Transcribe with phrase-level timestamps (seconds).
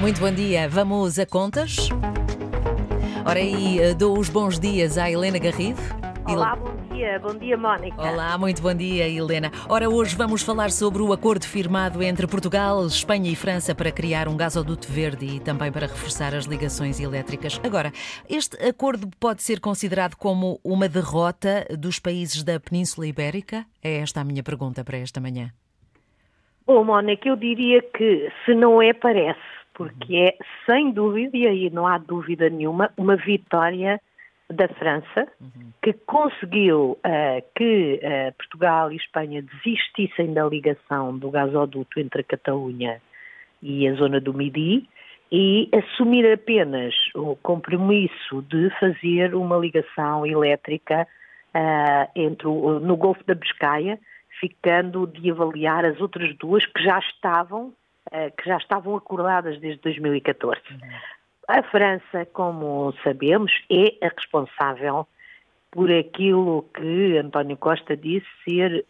[0.00, 0.68] Muito bom dia.
[0.68, 1.88] Vamos a contas?
[3.24, 5.80] Ora aí, eh, dou os bons dias à Helena Garrido.
[6.26, 7.18] Olá, bom dia.
[7.20, 8.00] Bom dia, Mónica.
[8.00, 9.50] Olá, muito bom dia, Helena.
[9.68, 14.28] Ora, hoje vamos falar sobre o acordo firmado entre Portugal, Espanha e França para criar
[14.28, 17.60] um gasoduto verde e também para reforçar as ligações elétricas.
[17.64, 17.92] Agora,
[18.28, 23.64] este acordo pode ser considerado como uma derrota dos países da Península Ibérica?
[23.82, 25.50] É esta a minha pergunta para esta manhã.
[26.66, 29.38] Bom, Mónica, eu diria que se não é, parece,
[29.74, 34.00] porque é, sem dúvida, e aí não há dúvida nenhuma, uma vitória
[34.48, 35.26] da França,
[35.82, 42.24] que conseguiu uh, que uh, Portugal e Espanha desistissem da ligação do gasoduto entre a
[42.24, 43.00] Catalunha
[43.62, 44.88] e a zona do Midi
[45.32, 51.06] e assumir apenas o compromisso de fazer uma ligação elétrica
[51.54, 53.98] uh, entre o, no Golfo da Biscaia,
[54.38, 57.72] ficando de avaliar as outras duas que já estavam
[58.36, 60.60] que já estavam acordadas desde 2014.
[60.70, 60.78] Uhum.
[61.48, 65.06] A França, como sabemos, é a responsável
[65.70, 68.84] por aquilo que António Costa disse ser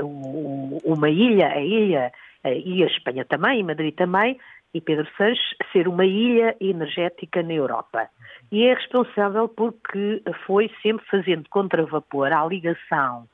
[0.00, 2.12] uh, uh, uma ilha, a ilha,
[2.44, 4.38] uh, e a Espanha também, e Madrid também,
[4.72, 8.08] e Pedro Sanches, ser uma ilha energética na Europa.
[8.50, 13.26] E é responsável porque foi sempre fazendo contravapor à ligação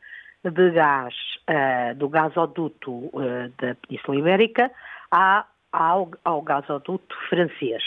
[0.42, 1.14] de gás,
[1.96, 3.10] do gasoduto
[3.58, 4.70] da Península Ibérica
[5.10, 7.82] ao, ao gasoduto francês.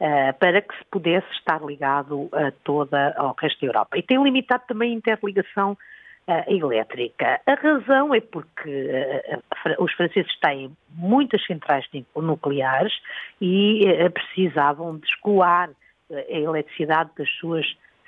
[0.00, 3.96] Uh, para que se pudesse estar ligado a toda ao resto da Europa.
[3.96, 5.78] E tem limitado também a interligação
[6.26, 7.40] uh, elétrica.
[7.46, 11.86] A razão é porque uh, os franceses têm muitas centrais
[12.16, 12.92] nucleares
[13.40, 15.70] e precisavam de escoar
[16.10, 17.64] a eletricidade das suas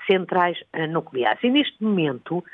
[0.07, 0.59] centrais
[0.91, 1.43] nucleares.
[1.43, 2.45] E neste momento,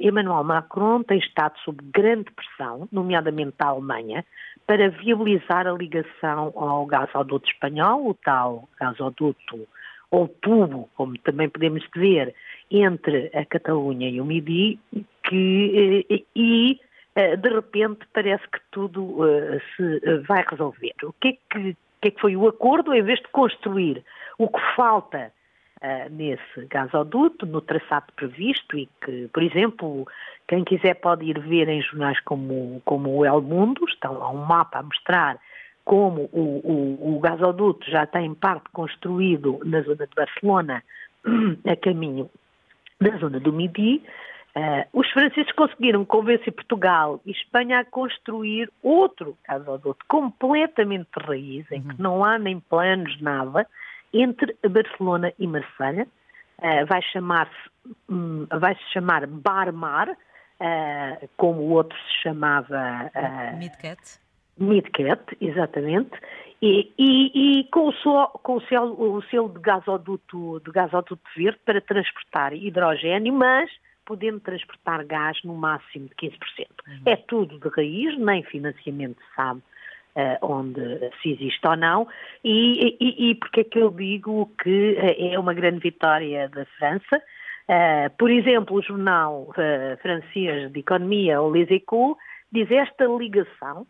[0.00, 4.24] Emmanuel Macron tem estado sob grande pressão, nomeadamente da Alemanha,
[4.66, 9.66] para viabilizar a ligação ao gasoduto espanhol, o tal gasoduto
[10.10, 12.34] ou tubo, como também podemos dizer,
[12.70, 14.78] entre a Catalunha e o Midi,
[15.24, 16.80] que, eh, e
[17.14, 20.94] eh, de repente parece que tudo eh, se vai resolver.
[21.02, 22.94] O que é que, que, é que foi o acordo?
[22.94, 24.02] Em vez de construir
[24.38, 25.32] o que falta
[25.82, 30.06] uh, nesse gasoduto, no traçado previsto e que, por exemplo,
[30.46, 34.44] quem quiser pode ir ver em jornais como, como o El Mundo, estão há um
[34.44, 35.38] mapa a mostrar
[35.84, 40.82] como o, o, o gasoduto já tem parte construído na zona de Barcelona,
[41.66, 42.30] a caminho
[43.00, 44.02] da zona do Midi,
[44.58, 51.70] Uh, os franceses conseguiram convencer Portugal e Espanha a construir outro gasoduto completamente de raiz,
[51.70, 51.96] em que uhum.
[51.98, 53.68] não há nem planos, nada,
[54.12, 56.06] entre Barcelona e Marselha.
[56.58, 57.68] Uh, vai chamar-se
[58.08, 64.18] um, vai se chamar Barmar, uh, como o outro se chamava uh, Midcat.
[64.58, 66.18] Midcat, exatamente.
[66.60, 71.20] E, e, e com, o, so, com o, selo, o selo de gasoduto, de gasoduto
[71.36, 73.70] verde para transportar hidrogênio, mas
[74.04, 76.32] podendo transportar gás no máximo de 15%.
[76.88, 77.02] Uhum.
[77.06, 79.62] É tudo de raiz, nem financiamento sabe
[80.42, 82.08] onde se existe ou não,
[82.44, 86.64] e, e, e porque é que eu digo que eh, é uma grande vitória da
[86.78, 87.22] França.
[87.68, 89.52] Uh, por exemplo, o jornal
[90.00, 92.16] francês de economia, o Les Echos,
[92.50, 93.86] diz esta ligação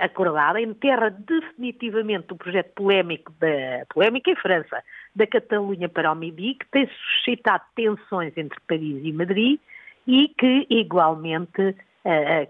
[0.00, 4.82] acordada enterra definitivamente o projeto polémico da polémica em França
[5.16, 9.58] da Catalunha para o Midi, que tem suscitado tensões entre Paris e Madrid
[10.06, 11.74] e que igualmente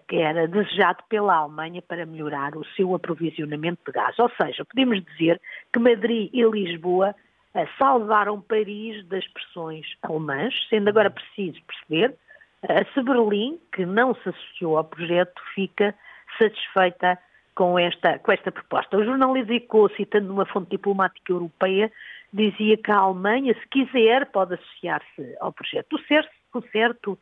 [0.08, 4.18] que era desejado pela Alemanha para melhorar o seu aprovisionamento de gás.
[4.18, 5.40] Ou seja, podemos dizer
[5.72, 7.14] que Madrid e Lisboa
[7.54, 12.16] uh, salvaram Paris das pressões alemãs, sendo agora preciso perceber
[12.62, 15.94] uh, se Berlim, que não se associou ao projeto, fica
[16.38, 17.18] satisfeita
[17.54, 18.96] com esta, com esta proposta.
[18.96, 21.92] O jornal Eco, citando uma fonte diplomática europeia,
[22.32, 25.96] dizia que a Alemanha, se quiser, pode associar-se ao projeto.
[25.96, 27.18] O certo, o certo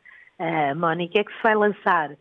[0.75, 2.11] Mónica, é que se vai lançar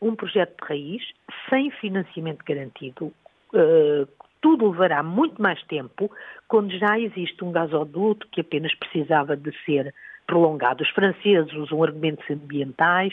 [0.00, 1.02] um projeto de raiz
[1.48, 3.12] sem financiamento garantido.
[3.52, 4.08] Uh,
[4.40, 6.10] tudo levará muito mais tempo
[6.48, 9.94] quando já existe um gasoduto que apenas precisava de ser
[10.26, 10.82] prolongado.
[10.82, 13.12] Os franceses usam argumentos ambientais,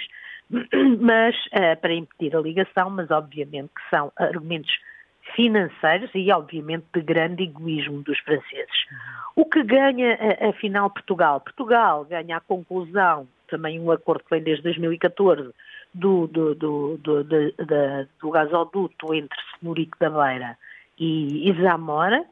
[1.02, 4.72] mas uh, para impedir a ligação, mas obviamente que são argumentos
[5.36, 8.86] financeiros e obviamente de grande egoísmo dos franceses.
[9.36, 10.18] O que ganha
[10.50, 11.42] afinal Portugal?
[11.42, 15.52] Portugal ganha a conclusão também um acordo que vem desde 2014
[15.94, 17.54] do, do, do, do, do,
[18.20, 20.58] do gasoduto entre Senhorico da Beira
[21.00, 22.26] e Zamora,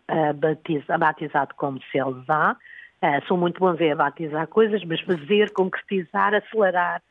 [0.98, 2.58] batizado como CELSA.
[3.28, 7.02] Sou muito bom ver batizar coisas, mas fazer, concretizar, acelerar,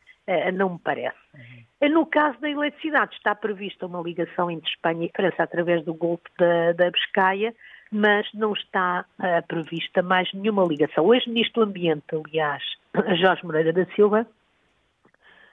[0.54, 1.16] não me parece.
[1.34, 1.88] Uhum.
[1.90, 6.24] No caso da eletricidade, está prevista uma ligação entre Espanha e França através do Golfo
[6.38, 7.54] da, da Biscaia,
[7.94, 11.06] mas não está uh, prevista mais nenhuma ligação.
[11.06, 12.62] O ex-ministro do Ambiente, aliás,
[13.20, 14.26] Jorge Moreira da Silva,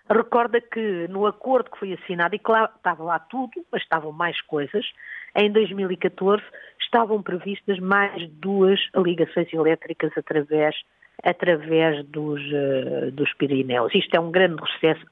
[0.10, 4.42] recorda que no acordo que foi assinado, e claro, estava lá tudo, mas estavam mais
[4.42, 4.84] coisas,
[5.36, 6.44] em 2014
[6.82, 10.76] estavam previstas mais duas ligações elétricas através,
[11.24, 13.94] através dos, uh, dos Pirineus.
[13.94, 15.06] Isto é um grande retrocesso,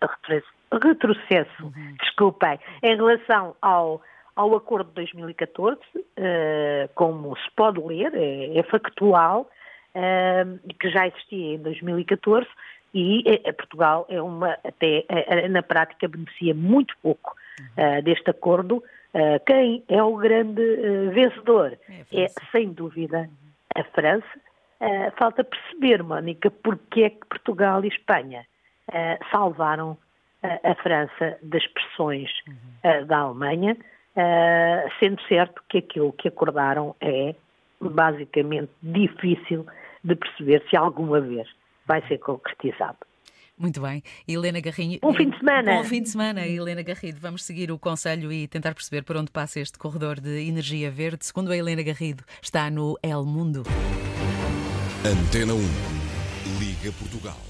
[0.82, 1.96] retrocesso uhum.
[2.02, 4.02] desculpem, em relação ao,
[4.40, 9.50] ao acordo de 2014, uh, como se pode ler, é, é factual,
[9.94, 12.48] uh, que já existia em 2014,
[12.94, 15.06] e uh, Portugal é uma, até
[15.50, 17.36] na prática beneficia muito pouco
[18.06, 18.82] deste acordo.
[19.46, 20.62] quem é o grande
[21.14, 21.78] vencedor?
[22.14, 23.30] É, é, sem dúvida,
[23.76, 24.26] a França.
[25.18, 28.46] falta perceber, Mónica, porque é que Portugal e Espanha
[29.30, 29.98] salvaram
[30.42, 33.06] a França das pressões uhum.
[33.06, 33.76] da Alemanha,
[34.16, 37.36] uh, sendo certo que aquilo que acordaram é
[37.80, 39.66] basicamente difícil
[40.04, 41.48] de perceber se alguma vez
[41.86, 42.98] vai ser concretizado.
[43.58, 44.02] Muito bem.
[44.26, 45.00] Helena Garrinho.
[45.02, 45.74] Bom fim de semana.
[45.76, 47.20] Bom fim de semana, Helena Garrido.
[47.20, 51.26] Vamos seguir o conselho e tentar perceber por onde passa este corredor de energia verde.
[51.26, 53.64] Segundo a Helena Garrido, está no El Mundo.
[55.06, 55.60] Antena 1.
[56.60, 57.49] Liga Portugal.